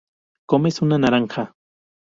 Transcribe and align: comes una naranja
comes 0.47 0.81
una 0.81 0.97
naranja 0.97 1.53